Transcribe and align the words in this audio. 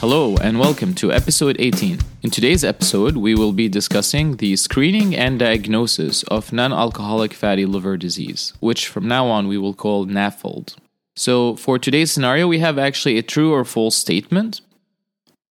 Hello, 0.00 0.36
and 0.36 0.60
welcome 0.60 0.94
to 0.96 1.10
episode 1.10 1.56
18. 1.58 2.00
In 2.22 2.30
today's 2.30 2.62
episode, 2.62 3.16
we 3.16 3.34
will 3.34 3.54
be 3.54 3.66
discussing 3.66 4.36
the 4.36 4.54
screening 4.56 5.16
and 5.16 5.38
diagnosis 5.38 6.22
of 6.24 6.52
non 6.52 6.70
alcoholic 6.70 7.32
fatty 7.32 7.64
liver 7.64 7.96
disease, 7.96 8.52
which 8.60 8.88
from 8.88 9.08
now 9.08 9.26
on 9.28 9.48
we 9.48 9.56
will 9.56 9.72
call 9.72 10.04
NAFLD. 10.04 10.76
So, 11.16 11.56
for 11.56 11.78
today's 11.78 12.12
scenario, 12.12 12.46
we 12.46 12.58
have 12.58 12.78
actually 12.78 13.16
a 13.16 13.22
true 13.22 13.54
or 13.54 13.64
false 13.64 13.96
statement. 13.96 14.60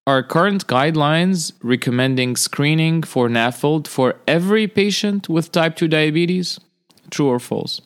Are 0.06 0.22
current 0.22 0.68
guidelines 0.68 1.52
recommending 1.60 2.36
screening 2.36 3.02
for 3.02 3.28
NAFLD 3.28 3.88
for 3.88 4.14
every 4.28 4.68
patient 4.68 5.28
with 5.28 5.50
type 5.50 5.74
2 5.74 5.88
diabetes? 5.88 6.60
True 7.10 7.26
or 7.26 7.40
false? 7.40 7.80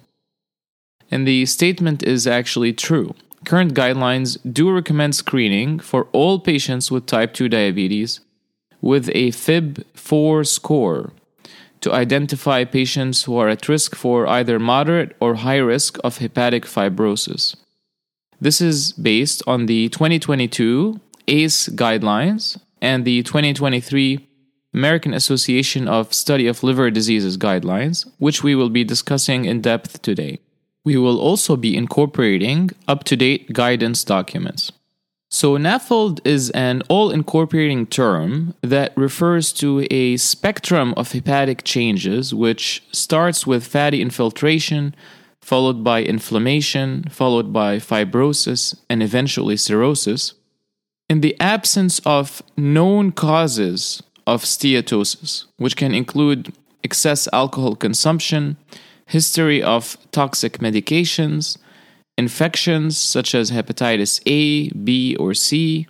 And 1.11 1.27
the 1.27 1.47
statement 1.47 2.03
is 2.03 2.27
actually 2.27 2.75
true 2.75 3.15
current 3.45 3.75
guidelines 3.75 4.39
do 4.53 4.71
recommend 4.71 5.15
screening 5.15 5.79
for 5.79 6.09
all 6.13 6.39
patients 6.39 6.91
with 6.91 7.07
type 7.07 7.35
2 7.35 7.49
diabetes 7.49 8.21
with 8.81 9.09
a 9.11 9.29
FIB4 9.31 10.47
score 10.47 11.13
to 11.81 11.93
identify 11.93 12.65
patients 12.65 13.25
who 13.25 13.37
are 13.39 13.49
at 13.49 13.69
risk 13.69 13.95
for 13.95 14.27
either 14.27 14.59
moderate 14.59 15.17
or 15.21 15.37
high 15.37 15.57
risk 15.57 15.99
of 16.05 16.19
hepatic 16.19 16.65
fibrosis. 16.65 17.57
This 18.41 18.61
is 18.61 18.93
based 18.93 19.43
on 19.47 19.67
the 19.67 19.89
2022 19.89 21.01
ACE 21.29 21.69
guidelines 21.71 22.61
and 22.81 23.05
the 23.05 23.23
2023 23.23 24.27
American 24.73 25.13
Association 25.13 25.89
of 25.89 26.15
Study 26.15 26.47
of 26.47 26.63
Liver 26.63 26.91
Diseases 26.91 27.37
guidelines, 27.37 28.11
which 28.19 28.43
we 28.43 28.55
will 28.55 28.71
be 28.71 28.85
discussing 28.85 29.45
in 29.45 29.61
depth 29.61 30.01
today. 30.01 30.39
We 30.85 30.97
will 30.97 31.21
also 31.21 31.57
be 31.57 31.77
incorporating 31.77 32.71
up 32.89 33.05
to 33.05 33.17
date 33.17 33.53
guidance 33.53 34.05
documents. 34.05 34.73
So, 35.33 35.57
NAFLD 35.57 36.19
is 36.25 36.51
an 36.51 36.83
all 36.89 37.13
incorporating 37.13 37.87
term 37.87 38.55
that 38.63 38.93
refers 38.97 39.53
to 39.55 39.87
a 39.89 40.17
spectrum 40.17 40.93
of 40.97 41.13
hepatic 41.13 41.63
changes, 41.63 42.35
which 42.35 42.83
starts 42.91 43.47
with 43.47 43.65
fatty 43.65 44.03
infiltration, 44.03 44.93
followed 45.41 45.85
by 45.85 46.03
inflammation, 46.03 47.05
followed 47.11 47.53
by 47.53 47.77
fibrosis, 47.77 48.75
and 48.89 49.05
eventually 49.05 49.57
cirrhosis, 49.57 50.35
in 51.09 51.21
the 51.21 51.39
absence 51.41 52.01
of 52.05 52.43
known 52.57 53.13
causes 53.13 54.03
of 54.27 54.43
steatosis, 54.43 55.45
which 55.59 55.77
can 55.77 55.95
include 55.95 56.53
excess 56.83 57.29
alcohol 57.33 57.77
consumption, 57.77 58.57
history 59.11 59.63
of 59.63 59.97
toxic 60.13 60.59
medications, 60.59 61.59
infections 62.17 62.97
such 62.97 63.35
as 63.35 63.51
hepatitis 63.51 64.21
A, 64.27 64.71
B, 64.71 65.17
or 65.17 65.35
C, 65.35 65.87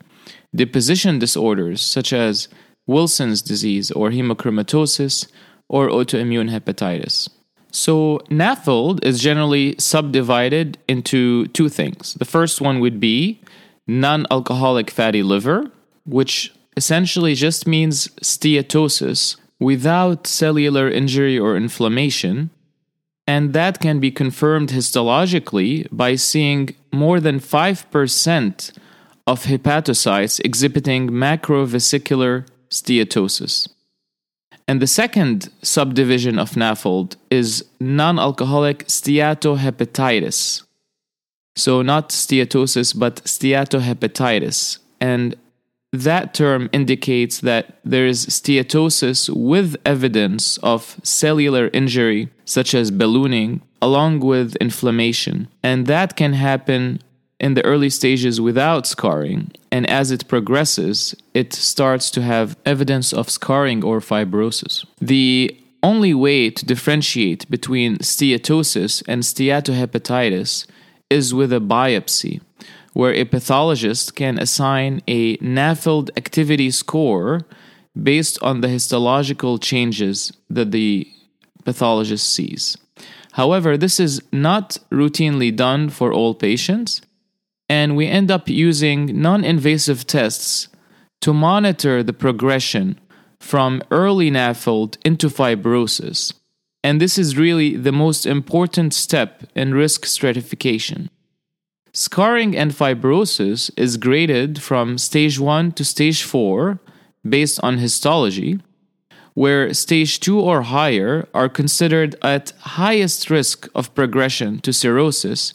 deposition 0.54 1.18
disorders 1.18 1.82
such 1.82 2.12
as 2.12 2.48
Wilson's 2.86 3.42
disease 3.42 3.90
or 3.90 4.10
hemochromatosis 4.10 5.26
or 5.68 5.88
autoimmune 5.88 6.50
hepatitis. 6.50 7.28
So, 7.72 8.18
NAFLD 8.30 9.04
is 9.04 9.20
generally 9.20 9.76
subdivided 9.78 10.78
into 10.88 11.46
two 11.48 11.68
things. 11.68 12.14
The 12.14 12.24
first 12.24 12.60
one 12.60 12.80
would 12.80 12.98
be 12.98 13.40
non 13.86 14.26
alcoholic 14.30 14.90
fatty 14.90 15.22
liver, 15.22 15.70
which 16.04 16.52
essentially 16.76 17.34
just 17.34 17.68
means 17.68 18.08
steatosis 18.22 19.36
without 19.60 20.26
cellular 20.26 20.90
injury 20.90 21.38
or 21.38 21.56
inflammation, 21.56 22.50
and 23.30 23.52
that 23.52 23.78
can 23.78 24.00
be 24.00 24.10
confirmed 24.10 24.70
histologically 24.70 25.86
by 25.92 26.16
seeing 26.16 26.62
more 26.92 27.20
than 27.20 27.38
5% 27.38 28.72
of 29.32 29.44
hepatocytes 29.44 30.40
exhibiting 30.48 31.02
macrovesicular 31.10 32.34
steatosis. 32.78 33.68
And 34.66 34.82
the 34.82 34.92
second 35.02 35.48
subdivision 35.62 36.40
of 36.40 36.48
NAFLD 36.62 37.10
is 37.30 37.64
non 37.78 38.18
alcoholic 38.18 38.78
steatohepatitis. 38.98 40.64
So, 41.64 41.82
not 41.82 42.08
steatosis, 42.10 42.88
but 42.98 43.14
steatohepatitis. 43.36 44.78
And 45.00 45.36
that 45.92 46.34
term 46.34 46.70
indicates 46.72 47.40
that 47.40 47.78
there 47.84 48.06
is 48.06 48.26
steatosis 48.26 49.28
with 49.34 49.76
evidence 49.84 50.56
of 50.58 51.00
cellular 51.02 51.68
injury, 51.72 52.28
such 52.44 52.74
as 52.74 52.90
ballooning, 52.90 53.60
along 53.82 54.20
with 54.20 54.54
inflammation. 54.56 55.48
And 55.62 55.86
that 55.86 56.16
can 56.16 56.34
happen 56.34 57.00
in 57.40 57.54
the 57.54 57.64
early 57.64 57.90
stages 57.90 58.40
without 58.40 58.86
scarring. 58.86 59.50
And 59.72 59.88
as 59.88 60.10
it 60.10 60.28
progresses, 60.28 61.14
it 61.34 61.52
starts 61.52 62.10
to 62.12 62.22
have 62.22 62.56
evidence 62.64 63.12
of 63.12 63.30
scarring 63.30 63.82
or 63.82 64.00
fibrosis. 64.00 64.84
The 65.00 65.56
only 65.82 66.14
way 66.14 66.50
to 66.50 66.66
differentiate 66.66 67.50
between 67.50 67.98
steatosis 67.98 69.02
and 69.08 69.22
steatohepatitis 69.22 70.66
is 71.08 71.34
with 71.34 71.52
a 71.52 71.58
biopsy 71.58 72.40
where 72.92 73.12
a 73.12 73.24
pathologist 73.24 74.16
can 74.16 74.38
assign 74.38 75.02
a 75.06 75.36
NAFLD 75.38 76.10
activity 76.16 76.70
score 76.70 77.42
based 78.00 78.40
on 78.42 78.60
the 78.60 78.68
histological 78.68 79.58
changes 79.58 80.32
that 80.48 80.70
the 80.70 81.06
pathologist 81.64 82.32
sees. 82.32 82.76
However, 83.32 83.76
this 83.76 84.00
is 84.00 84.22
not 84.32 84.78
routinely 84.90 85.54
done 85.54 85.88
for 85.88 86.12
all 86.12 86.34
patients, 86.34 87.00
and 87.68 87.96
we 87.96 88.06
end 88.06 88.30
up 88.30 88.48
using 88.48 89.20
non 89.20 89.44
invasive 89.44 90.06
tests 90.06 90.68
to 91.20 91.32
monitor 91.32 92.02
the 92.02 92.12
progression 92.12 92.98
from 93.38 93.82
early 93.90 94.30
NAFLD 94.30 94.96
into 95.04 95.28
fibrosis. 95.28 96.32
And 96.82 97.00
this 97.00 97.18
is 97.18 97.36
really 97.36 97.76
the 97.76 97.92
most 97.92 98.26
important 98.26 98.94
step 98.94 99.44
in 99.54 99.74
risk 99.74 100.06
stratification. 100.06 101.10
Scarring 101.92 102.56
and 102.56 102.70
fibrosis 102.70 103.70
is 103.76 103.96
graded 103.96 104.62
from 104.62 104.96
stage 104.96 105.40
1 105.40 105.72
to 105.72 105.84
stage 105.84 106.22
4 106.22 106.78
based 107.28 107.58
on 107.62 107.78
histology, 107.78 108.60
where 109.34 109.74
stage 109.74 110.20
2 110.20 110.38
or 110.38 110.62
higher 110.62 111.28
are 111.34 111.48
considered 111.48 112.14
at 112.22 112.52
highest 112.60 113.28
risk 113.28 113.68
of 113.74 113.94
progression 113.94 114.60
to 114.60 114.72
cirrhosis 114.72 115.52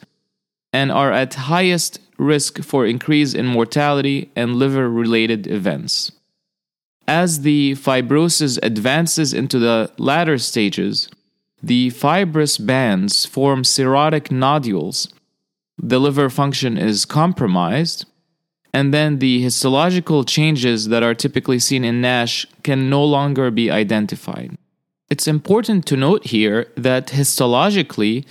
and 0.73 0.91
are 0.91 1.11
at 1.11 1.35
highest 1.35 1.99
risk 2.17 2.61
for 2.61 2.85
increase 2.85 3.33
in 3.33 3.45
mortality 3.45 4.29
and 4.35 4.55
liver 4.55 4.89
related 4.89 5.47
events. 5.47 6.11
As 7.07 7.41
the 7.41 7.75
fibrosis 7.75 8.59
advances 8.61 9.33
into 9.33 9.59
the 9.59 9.91
latter 9.97 10.37
stages, 10.37 11.09
the 11.63 11.91
fibrous 11.91 12.57
bands 12.57 13.25
form 13.25 13.63
cirrhotic 13.63 14.31
nodules 14.31 15.07
the 15.77 15.99
liver 15.99 16.29
function 16.29 16.77
is 16.77 17.05
compromised, 17.05 18.05
and 18.73 18.93
then 18.93 19.19
the 19.19 19.41
histological 19.41 20.23
changes 20.23 20.89
that 20.89 21.03
are 21.03 21.13
typically 21.13 21.59
seen 21.59 21.85
in 21.85 22.01
NASH 22.01 22.45
can 22.63 22.89
no 22.89 23.03
longer 23.03 23.51
be 23.51 23.71
identified. 23.71 24.57
It's 25.09 25.27
important 25.27 25.85
to 25.87 25.95
note 25.95 26.25
here 26.25 26.67
that 26.75 27.07
histologically, 27.07 28.25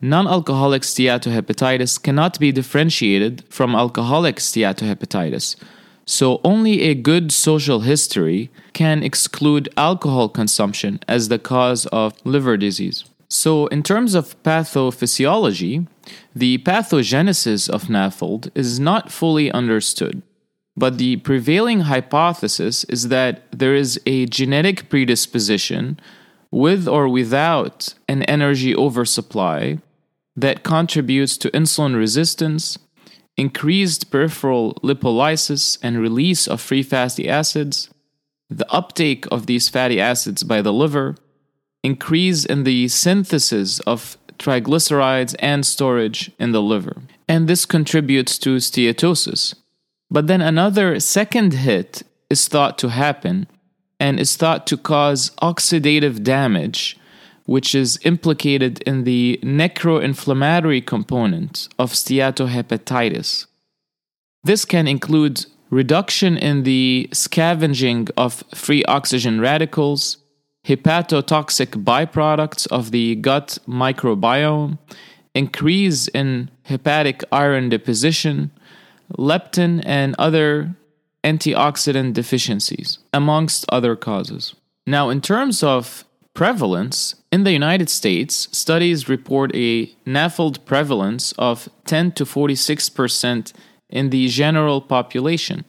non 0.00 0.26
alcoholic 0.26 0.82
steatohepatitis 0.82 2.02
cannot 2.02 2.38
be 2.38 2.52
differentiated 2.52 3.44
from 3.48 3.74
alcoholic 3.74 4.36
steatohepatitis, 4.36 5.56
so 6.04 6.40
only 6.44 6.82
a 6.82 6.94
good 6.94 7.32
social 7.32 7.80
history 7.80 8.50
can 8.72 9.02
exclude 9.02 9.68
alcohol 9.76 10.28
consumption 10.28 11.00
as 11.08 11.28
the 11.28 11.38
cause 11.38 11.86
of 11.86 12.14
liver 12.24 12.56
disease. 12.56 13.04
So, 13.28 13.66
in 13.66 13.82
terms 13.82 14.14
of 14.14 14.42
pathophysiology, 14.42 15.86
the 16.34 16.58
pathogenesis 16.58 17.68
of 17.68 17.84
NAFLD 17.84 18.50
is 18.54 18.78
not 18.78 19.10
fully 19.10 19.50
understood, 19.50 20.22
but 20.76 20.98
the 20.98 21.16
prevailing 21.16 21.80
hypothesis 21.80 22.84
is 22.84 23.08
that 23.08 23.50
there 23.50 23.74
is 23.74 24.00
a 24.06 24.26
genetic 24.26 24.88
predisposition 24.88 25.98
with 26.50 26.88
or 26.88 27.08
without 27.08 27.94
an 28.08 28.22
energy 28.24 28.74
oversupply 28.74 29.78
that 30.36 30.62
contributes 30.62 31.36
to 31.36 31.50
insulin 31.50 31.96
resistance, 31.96 32.78
increased 33.36 34.10
peripheral 34.10 34.74
lipolysis 34.84 35.78
and 35.82 35.98
release 35.98 36.46
of 36.46 36.60
free 36.60 36.82
fatty 36.82 37.28
acids, 37.28 37.90
the 38.48 38.70
uptake 38.72 39.26
of 39.30 39.46
these 39.46 39.68
fatty 39.68 40.00
acids 40.00 40.42
by 40.42 40.62
the 40.62 40.72
liver, 40.72 41.16
increase 41.82 42.44
in 42.44 42.64
the 42.64 42.88
synthesis 42.88 43.80
of 43.80 44.16
triglycerides 44.38 45.34
and 45.38 45.66
storage 45.66 46.30
in 46.38 46.52
the 46.52 46.62
liver. 46.62 47.02
And 47.28 47.48
this 47.48 47.66
contributes 47.66 48.38
to 48.38 48.56
steatosis. 48.56 49.54
But 50.10 50.26
then 50.26 50.40
another 50.40 51.00
second 51.00 51.52
hit 51.52 52.02
is 52.30 52.48
thought 52.48 52.78
to 52.78 52.88
happen 52.88 53.46
and 54.00 54.18
is 54.18 54.36
thought 54.36 54.66
to 54.68 54.76
cause 54.76 55.30
oxidative 55.42 56.22
damage, 56.22 56.98
which 57.44 57.74
is 57.74 57.98
implicated 58.04 58.80
in 58.82 59.04
the 59.04 59.40
necroinflammatory 59.42 60.84
component 60.84 61.68
of 61.78 61.92
steatohepatitis. 61.92 63.46
This 64.44 64.64
can 64.64 64.86
include 64.86 65.46
reduction 65.70 66.36
in 66.36 66.62
the 66.62 67.08
scavenging 67.12 68.08
of 68.16 68.44
free 68.54 68.84
oxygen 68.84 69.40
radicals, 69.40 70.18
hepatotoxic 70.68 71.82
byproducts 71.82 72.66
of 72.66 72.90
the 72.90 73.14
gut 73.16 73.58
microbiome, 73.66 74.78
increase 75.34 76.08
in 76.08 76.50
hepatic 76.64 77.24
iron 77.32 77.70
deposition, 77.70 78.50
leptin, 79.16 79.82
and 79.86 80.14
other 80.18 80.74
antioxidant 81.24 82.12
deficiencies, 82.12 82.98
amongst 83.14 83.64
other 83.70 83.96
causes. 83.96 84.54
Now, 84.86 85.08
in 85.08 85.22
terms 85.22 85.62
of 85.62 86.04
prevalence, 86.34 87.14
in 87.32 87.44
the 87.44 87.52
United 87.52 87.88
States, 87.88 88.48
studies 88.52 89.08
report 89.08 89.50
a 89.54 89.86
NAFLD 90.06 90.64
prevalence 90.66 91.32
of 91.32 91.68
10 91.86 92.12
to 92.12 92.24
46% 92.24 93.52
in 93.88 94.10
the 94.10 94.28
general 94.28 94.80
population, 94.82 95.64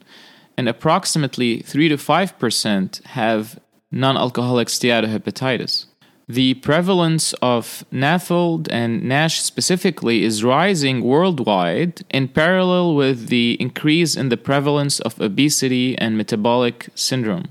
and 0.58 0.68
approximately 0.68 1.62
3 1.62 1.88
to 1.88 1.96
5% 1.96 3.06
have 3.06 3.60
non 3.92 4.18
alcoholic 4.18 4.68
steatohepatitis. 4.68 5.86
The 6.28 6.54
prevalence 6.56 7.34
of 7.42 7.84
NAFLD 7.92 8.68
and 8.70 9.04
NASH 9.04 9.42
specifically 9.42 10.24
is 10.24 10.44
rising 10.44 11.02
worldwide 11.04 12.02
in 12.12 12.28
parallel 12.28 12.94
with 12.94 13.30
the 13.30 13.58
increase 13.60 14.16
in 14.16 14.30
the 14.30 14.38
prevalence 14.38 15.00
of 15.00 15.20
obesity 15.20 15.98
and 15.98 16.16
metabolic 16.16 16.90
syndrome. 16.94 17.46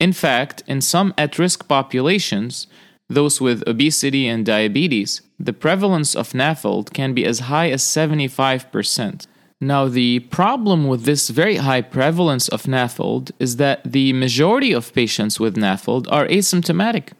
In 0.00 0.14
fact, 0.14 0.62
in 0.66 0.80
some 0.80 1.12
at 1.18 1.38
risk 1.38 1.68
populations, 1.68 2.66
those 3.10 3.38
with 3.38 3.62
obesity 3.68 4.26
and 4.28 4.46
diabetes, 4.46 5.20
the 5.38 5.52
prevalence 5.52 6.16
of 6.16 6.32
NAFLD 6.32 6.94
can 6.94 7.12
be 7.12 7.26
as 7.26 7.40
high 7.40 7.70
as 7.70 7.82
75%. 7.82 9.26
Now, 9.64 9.88
the 9.88 10.20
problem 10.20 10.86
with 10.88 11.04
this 11.04 11.30
very 11.30 11.56
high 11.56 11.80
prevalence 11.80 12.48
of 12.48 12.64
NAFLD 12.64 13.32
is 13.38 13.56
that 13.56 13.80
the 13.82 14.12
majority 14.12 14.72
of 14.72 14.92
patients 14.92 15.40
with 15.40 15.56
NAFLD 15.56 16.06
are 16.10 16.26
asymptomatic 16.26 17.12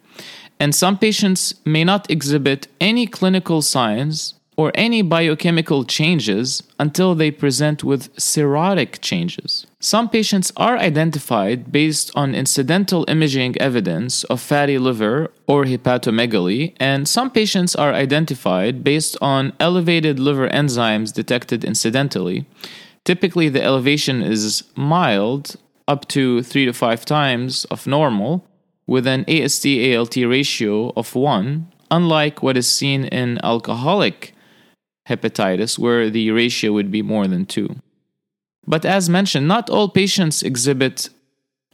and 0.59 0.73
some 0.73 0.97
patients 0.97 1.55
may 1.65 1.83
not 1.83 2.09
exhibit 2.09 2.67
any 2.79 3.07
clinical 3.07 3.61
signs 3.61 4.35
or 4.57 4.71
any 4.75 5.01
biochemical 5.01 5.83
changes 5.83 6.63
until 6.79 7.13
they 7.13 7.29
present 7.31 7.83
with 7.83 8.13
cirrhotic 8.15 9.01
changes. 9.01 9.67
Some 9.79 10.09
patients 10.09 10.51
are 10.55 10.77
identified 10.77 11.71
based 11.71 12.11
on 12.15 12.33
incidental 12.33 13.05
imaging 13.07 13.59
evidence 13.59 14.23
of 14.25 14.41
fatty 14.41 14.77
liver 14.77 15.31
or 15.47 15.65
hepatomegaly, 15.65 16.73
and 16.79 17.07
some 17.07 17.29
patients 17.29 17.75
are 17.75 17.93
identified 17.93 18.83
based 18.83 19.17
on 19.21 19.53
elevated 19.59 20.19
liver 20.19 20.47
enzymes 20.49 21.13
detected 21.13 21.63
incidentally. 21.63 22.45
Typically, 23.03 23.49
the 23.49 23.63
elevation 23.63 24.21
is 24.21 24.63
mild, 24.75 25.57
up 25.87 26.07
to 26.07 26.41
3 26.41 26.65
to 26.65 26.73
5 26.73 27.05
times 27.05 27.65
of 27.65 27.85
normal, 27.85 28.47
with 28.87 29.05
an 29.05 29.25
AST 29.27 29.65
ALT 29.65 30.15
ratio 30.15 30.91
of 30.95 31.13
1, 31.13 31.71
unlike 31.91 32.41
what 32.41 32.57
is 32.57 32.67
seen 32.67 33.05
in 33.05 33.39
alcoholic 33.43 34.34
hepatitis, 35.09 35.77
where 35.77 36.09
the 36.09 36.31
ratio 36.31 36.71
would 36.73 36.91
be 36.91 37.01
more 37.01 37.27
than 37.27 37.45
2. 37.45 37.75
But 38.67 38.85
as 38.85 39.09
mentioned, 39.09 39.47
not 39.47 39.69
all 39.69 39.89
patients 39.89 40.41
exhibit 40.41 41.09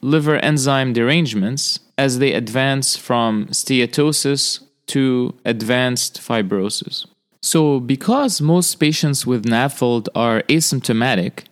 liver 0.02 0.38
enzyme 0.38 0.94
derangements 0.94 1.80
as 1.98 2.20
they 2.20 2.34
advance 2.34 2.98
from 2.98 3.46
steatosis 3.48 4.64
to 4.88 5.34
advanced 5.46 6.20
fibrosis. 6.20 7.06
So, 7.42 7.80
because 7.80 8.42
most 8.42 8.76
patients 8.76 9.26
with 9.26 9.46
NAFLD 9.46 10.08
are 10.14 10.44
asymptomatic, 10.44 11.46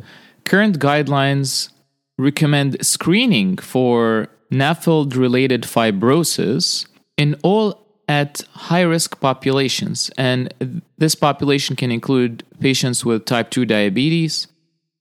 current 0.43 0.79
guidelines 0.79 1.69
recommend 2.17 2.85
screening 2.85 3.57
for 3.57 4.27
NAFLD 4.51 5.15
related 5.15 5.63
fibrosis 5.63 6.85
in 7.17 7.35
all 7.43 7.88
at 8.09 8.41
high 8.53 8.81
risk 8.81 9.21
populations. 9.21 10.09
And 10.17 10.81
this 10.97 11.13
population 11.13 11.75
can 11.75 11.91
include 11.91 12.43
patients 12.59 13.05
with 13.05 13.25
type 13.25 13.51
2 13.51 13.65
diabetes, 13.65 14.47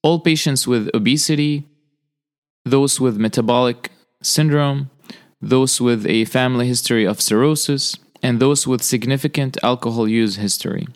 all 0.03 0.21
patients 0.21 0.69
with 0.69 0.91
obesity, 0.95 1.67
those 2.67 3.01
with 3.01 3.17
metabolic 3.17 3.91
syndrome, 4.23 4.91
those 5.41 5.81
with 5.81 6.07
a 6.07 6.27
family 6.27 6.69
history 6.69 7.07
of 7.07 7.23
cirrhosis, 7.23 7.97
and 8.23 8.41
those 8.41 8.67
with 8.67 8.83
significant 8.83 9.57
alcohol 9.63 10.07
use 10.07 10.37
history. 10.37 10.87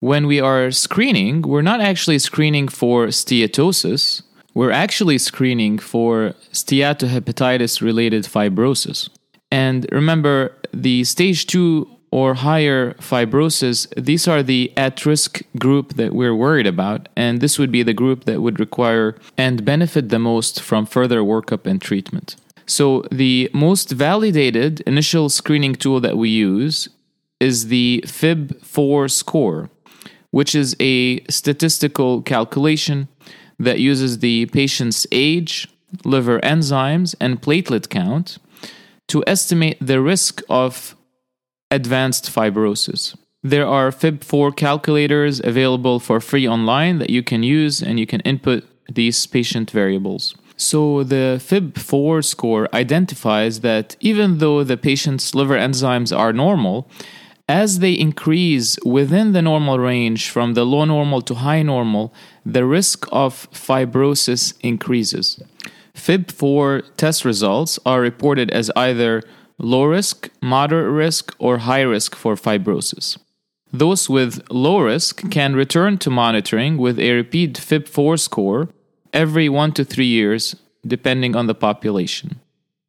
When 0.00 0.26
we 0.26 0.38
are 0.38 0.70
screening, 0.70 1.42
we're 1.42 1.62
not 1.62 1.80
actually 1.80 2.18
screening 2.18 2.68
for 2.68 3.06
steatosis, 3.06 4.22
we're 4.52 4.72
actually 4.72 5.16
screening 5.16 5.78
for 5.78 6.34
steatohepatitis 6.52 7.80
related 7.80 8.24
fibrosis. 8.24 9.08
And 9.50 9.86
remember, 9.92 10.52
the 10.72 11.04
stage 11.04 11.46
two 11.46 11.88
or 12.10 12.34
higher 12.34 12.94
fibrosis, 12.94 13.86
these 13.96 14.26
are 14.26 14.42
the 14.42 14.72
at 14.76 15.06
risk 15.06 15.42
group 15.58 15.94
that 15.94 16.12
we're 16.12 16.34
worried 16.34 16.66
about. 16.66 17.08
And 17.16 17.40
this 17.40 17.58
would 17.58 17.70
be 17.70 17.82
the 17.82 17.94
group 17.94 18.24
that 18.24 18.40
would 18.40 18.58
require 18.58 19.16
and 19.38 19.64
benefit 19.64 20.08
the 20.08 20.18
most 20.18 20.60
from 20.60 20.86
further 20.86 21.20
workup 21.20 21.66
and 21.66 21.80
treatment. 21.80 22.36
So, 22.66 23.04
the 23.10 23.50
most 23.52 23.90
validated 23.90 24.80
initial 24.82 25.28
screening 25.28 25.74
tool 25.74 26.00
that 26.00 26.16
we 26.16 26.28
use 26.28 26.88
is 27.40 27.66
the 27.66 28.04
FIB4 28.06 29.10
score, 29.10 29.70
which 30.30 30.54
is 30.54 30.76
a 30.78 31.20
statistical 31.24 32.22
calculation 32.22 33.08
that 33.58 33.80
uses 33.80 34.20
the 34.20 34.46
patient's 34.46 35.06
age, 35.10 35.68
liver 36.04 36.38
enzymes, 36.40 37.14
and 37.20 37.42
platelet 37.42 37.88
count 37.88 38.38
to 39.10 39.22
estimate 39.26 39.78
the 39.80 40.00
risk 40.00 40.42
of 40.48 40.96
advanced 41.70 42.30
fibrosis. 42.34 43.16
There 43.42 43.66
are 43.66 43.90
FIB4 43.90 44.56
calculators 44.56 45.40
available 45.42 45.98
for 45.98 46.20
free 46.20 46.46
online 46.46 46.98
that 46.98 47.10
you 47.10 47.22
can 47.22 47.42
use 47.42 47.82
and 47.82 47.98
you 47.98 48.06
can 48.06 48.20
input 48.20 48.64
these 48.92 49.26
patient 49.26 49.70
variables. 49.70 50.34
So, 50.56 51.02
the 51.04 51.40
FIB4 51.40 52.22
score 52.22 52.68
identifies 52.74 53.60
that 53.60 53.96
even 54.00 54.38
though 54.38 54.62
the 54.62 54.76
patient's 54.76 55.34
liver 55.34 55.56
enzymes 55.56 56.14
are 56.16 56.34
normal, 56.34 56.90
as 57.48 57.78
they 57.78 57.92
increase 57.92 58.78
within 58.84 59.32
the 59.32 59.42
normal 59.42 59.78
range 59.78 60.28
from 60.28 60.54
the 60.54 60.64
low 60.64 60.84
normal 60.84 61.22
to 61.22 61.34
high 61.34 61.62
normal, 61.62 62.12
the 62.44 62.64
risk 62.66 63.08
of 63.10 63.50
fibrosis 63.52 64.54
increases. 64.60 65.42
FIB4 65.94 66.82
test 66.96 67.24
results 67.24 67.78
are 67.84 68.00
reported 68.00 68.50
as 68.50 68.70
either 68.76 69.22
low 69.58 69.84
risk, 69.84 70.30
moderate 70.40 70.90
risk, 70.90 71.34
or 71.38 71.58
high 71.58 71.82
risk 71.82 72.14
for 72.14 72.34
fibrosis. 72.34 73.18
Those 73.72 74.08
with 74.08 74.42
low 74.50 74.80
risk 74.80 75.30
can 75.30 75.54
return 75.54 75.98
to 75.98 76.10
monitoring 76.10 76.76
with 76.76 76.98
a 76.98 77.12
repeat 77.12 77.54
FIB4 77.54 78.18
score 78.18 78.68
every 79.12 79.48
one 79.48 79.72
to 79.72 79.84
three 79.84 80.06
years, 80.06 80.56
depending 80.86 81.36
on 81.36 81.46
the 81.46 81.54
population. 81.54 82.40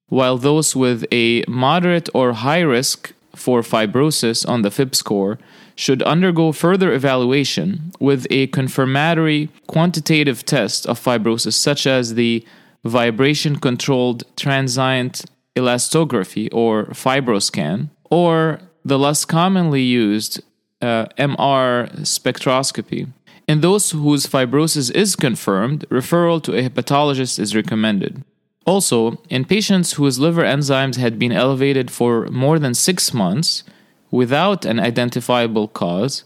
While 0.08 0.38
those 0.38 0.76
with 0.76 1.06
a 1.12 1.44
moderate 1.48 2.10
or 2.14 2.34
high 2.34 2.62
risk 2.62 3.14
for 3.36 3.62
fibrosis 3.62 4.48
on 4.48 4.62
the 4.62 4.72
FIB 4.72 4.96
score 4.96 5.40
should 5.76 6.04
undergo 6.04 6.52
further 6.52 6.92
evaluation 6.92 7.92
with 8.00 8.28
a 8.30 8.48
confirmatory 8.48 9.50
quantitative 9.68 10.46
test 10.46 10.86
of 10.86 11.00
fibrosis, 11.00 11.54
such 11.54 11.88
as 11.88 12.16
the 12.16 12.46
vibration 12.84 13.58
controlled 13.58 14.24
transient 14.36 15.26
elastography 15.56 16.50
or 16.52 16.86
fibroscan, 16.88 17.90
or 18.10 18.60
the 18.84 18.98
less 18.98 19.26
commonly 19.26 19.82
used 19.82 20.42
uh, 20.82 21.06
MR 21.18 21.92
spectroscopy. 22.02 23.08
In 23.48 23.62
those 23.62 23.92
whose 23.92 24.26
fibrosis 24.26 24.94
is 24.94 25.16
confirmed, 25.16 25.86
referral 25.90 26.42
to 26.44 26.56
a 26.56 26.68
hepatologist 26.68 27.38
is 27.38 27.56
recommended. 27.56 28.24
Also, 28.66 29.22
in 29.30 29.46
patients 29.46 29.94
whose 29.94 30.20
liver 30.20 30.44
enzymes 30.44 30.96
had 30.96 31.18
been 31.18 31.32
elevated 31.32 31.90
for 31.90 32.28
more 32.28 32.60
than 32.60 32.74
six 32.74 33.14
months 33.14 33.64
without 34.12 34.66
an 34.66 34.80
identifiable 34.80 35.68
cause, 35.68 36.24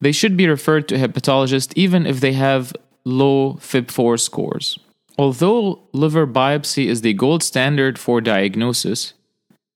they 0.00 0.12
should 0.12 0.36
be 0.36 0.46
referred 0.46 0.86
to 0.88 0.94
a 0.94 1.08
hepatologist 1.08 1.72
even 1.74 2.06
if 2.06 2.20
they 2.20 2.34
have 2.34 2.74
low 3.04 3.54
FIB4 3.54 4.20
scores. 4.20 4.78
Although 5.16 5.80
liver 5.92 6.26
biopsy 6.26 6.86
is 6.86 7.02
the 7.02 7.12
gold 7.12 7.42
standard 7.42 7.98
for 7.98 8.20
diagnosis, 8.20 9.14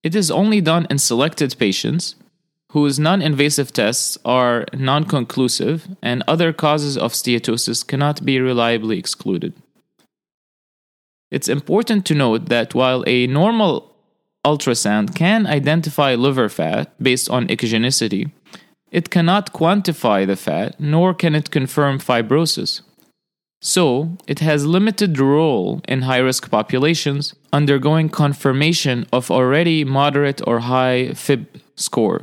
it 0.02 0.14
is 0.14 0.30
only 0.30 0.60
done 0.60 0.86
in 0.90 0.98
selected 0.98 1.56
patients 1.58 2.16
whose 2.72 2.98
non 2.98 3.22
invasive 3.22 3.72
tests 3.72 4.18
are 4.24 4.66
non 4.74 5.04
conclusive 5.04 5.88
and 6.02 6.22
other 6.26 6.52
causes 6.52 6.98
of 6.98 7.12
steatosis 7.12 7.86
cannot 7.86 8.24
be 8.24 8.40
reliably 8.40 8.98
excluded. 8.98 9.54
It's 11.30 11.48
important 11.48 12.04
to 12.06 12.14
note 12.14 12.46
that 12.46 12.74
while 12.74 13.04
a 13.06 13.26
normal 13.26 13.94
ultrasound 14.44 15.14
can 15.14 15.46
identify 15.46 16.14
liver 16.14 16.48
fat 16.48 16.92
based 17.02 17.28
on 17.30 17.48
echogenicity, 17.48 18.30
it 18.90 19.10
cannot 19.10 19.52
quantify 19.52 20.26
the 20.26 20.36
fat 20.36 20.80
nor 20.80 21.14
can 21.14 21.34
it 21.34 21.50
confirm 21.50 21.98
fibrosis. 21.98 22.80
So, 23.60 24.16
it 24.28 24.38
has 24.38 24.66
limited 24.66 25.18
role 25.18 25.80
in 25.88 26.02
high-risk 26.02 26.48
populations 26.48 27.34
undergoing 27.52 28.08
confirmation 28.08 29.06
of 29.12 29.32
already 29.32 29.84
moderate 29.84 30.40
or 30.46 30.60
high 30.60 31.12
FIB 31.12 31.46
score. 31.74 32.22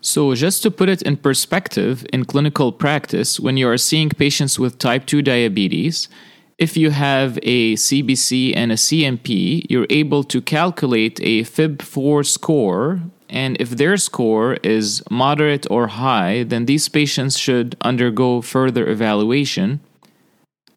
So, 0.00 0.34
just 0.34 0.62
to 0.62 0.70
put 0.70 0.88
it 0.88 1.02
in 1.02 1.16
perspective, 1.16 2.06
in 2.12 2.24
clinical 2.24 2.70
practice, 2.72 3.40
when 3.40 3.56
you 3.56 3.68
are 3.68 3.76
seeing 3.76 4.10
patients 4.10 4.58
with 4.60 4.78
type 4.78 5.06
2 5.06 5.22
diabetes, 5.22 6.08
if 6.56 6.76
you 6.76 6.90
have 6.90 7.38
a 7.42 7.74
CBC 7.74 8.54
and 8.54 8.70
a 8.70 8.76
CMP, 8.76 9.66
you're 9.68 9.86
able 9.90 10.22
to 10.24 10.40
calculate 10.40 11.18
a 11.20 11.42
FIB4 11.42 12.24
score. 12.24 13.00
And 13.28 13.56
if 13.60 13.70
their 13.70 13.96
score 13.96 14.54
is 14.62 15.02
moderate 15.10 15.66
or 15.70 15.88
high, 15.88 16.44
then 16.44 16.66
these 16.66 16.88
patients 16.88 17.38
should 17.38 17.76
undergo 17.80 18.40
further 18.40 18.86
evaluation, 18.86 19.80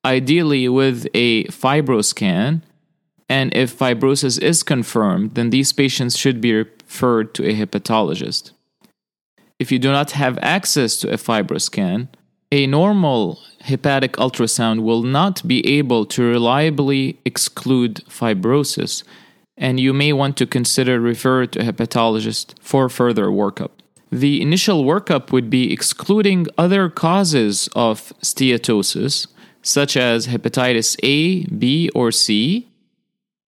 ideally 0.06 0.68
with 0.70 1.08
a 1.14 1.46
fibroscan. 1.46 2.62
And 3.30 3.56
if 3.56 3.78
fibrosis 3.78 4.42
is 4.42 4.64
confirmed, 4.64 5.36
then 5.36 5.50
these 5.50 5.74
patients 5.74 6.18
should 6.18 6.42
be 6.42 6.54
referred 6.54 7.34
to 7.36 7.46
a 7.48 7.54
hepatologist. 7.54 8.52
If 9.60 9.72
you 9.72 9.80
do 9.80 9.92
not 9.92 10.12
have 10.12 10.38
access 10.42 10.98
to 10.98 11.12
a 11.12 11.18
fibroscan, 11.18 12.10
a 12.52 12.68
normal 12.68 13.40
hepatic 13.62 14.14
ultrasound 14.14 14.84
will 14.84 15.02
not 15.02 15.48
be 15.48 15.66
able 15.66 16.06
to 16.08 16.22
reliably 16.22 17.18
exclude 17.26 18.04
fibrosis, 18.10 19.04
and 19.58 19.80
you 19.80 19.94
may 19.94 20.14
want 20.14 20.38
to 20.38 20.46
consider 20.46 21.00
refer 21.00 21.46
to 21.46 21.60
a 21.60 21.64
hepatologist 21.64 22.54
for 22.60 22.90
further 22.90 23.28
workup. 23.28 23.72
The 24.12 24.42
initial 24.42 24.84
workup 24.84 25.32
would 25.32 25.50
be 25.50 25.74
excluding 25.74 26.46
other 26.56 26.90
causes 26.90 27.70
of 27.76 28.14
steatosis, 28.22 29.28
such 29.64 29.98
as 29.98 30.28
hepatitis 30.28 30.96
A, 31.02 31.46
B, 31.46 31.90
or 31.96 32.12
C, 32.12 32.70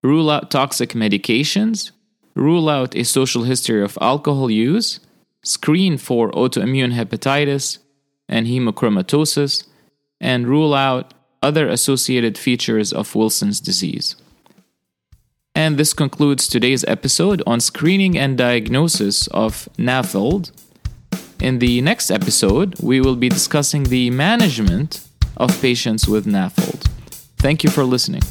rule 0.02 0.30
out 0.30 0.50
toxic 0.50 0.90
medications, 0.90 1.90
rule 2.34 2.68
out 2.68 2.96
a 2.96 3.04
social 3.04 3.42
history 3.42 3.82
of 3.82 3.98
alcohol 4.00 4.50
use, 4.50 5.00
screen 5.42 5.98
for 5.98 6.30
autoimmune 6.30 6.94
hepatitis, 6.94 7.78
and 8.28 8.46
hemochromatosis, 8.46 9.64
and 10.20 10.46
rule 10.46 10.72
out 10.72 11.12
other 11.42 11.68
associated 11.68 12.38
features 12.38 12.92
of 12.92 13.14
Wilson's 13.14 13.60
disease. 13.60 14.16
And 15.54 15.76
this 15.76 15.92
concludes 15.92 16.48
today's 16.48 16.84
episode 16.84 17.42
on 17.46 17.60
screening 17.60 18.16
and 18.16 18.38
diagnosis 18.38 19.26
of 19.28 19.68
NAFLD. 19.78 20.50
In 21.40 21.58
the 21.58 21.80
next 21.80 22.10
episode, 22.10 22.80
we 22.80 23.00
will 23.00 23.16
be 23.16 23.28
discussing 23.28 23.84
the 23.84 24.10
management 24.10 25.06
of 25.36 25.60
patients 25.60 26.06
with 26.08 26.26
NAFLD. 26.26 26.88
Thank 27.38 27.64
you 27.64 27.70
for 27.70 27.84
listening. 27.84 28.22